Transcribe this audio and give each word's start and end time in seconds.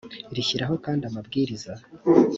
rishyiraho 0.35 0.75
kandi 0.85 1.01
amabwiriza 1.05 1.71